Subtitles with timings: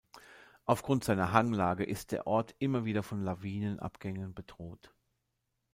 [0.65, 4.91] Aufgrund seiner Hanglage ist der Ort immer wieder von Lawinenabgängen bedroht.